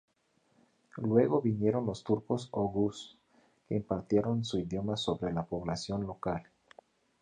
Luego 0.97 1.41
vinieron 1.43 1.85
los 1.85 2.03
turcos 2.03 2.47
oghuz, 2.53 3.19
que 3.69 3.75
impartieron 3.75 4.43
su 4.43 4.57
idioma 4.57 4.97
sobre 4.97 5.31
la 5.31 5.45
población 5.45 6.07
local. 6.07 6.41